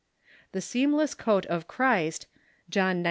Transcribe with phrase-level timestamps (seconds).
[0.53, 2.25] The seamless coat of Christ
[2.71, 2.99] (John xix.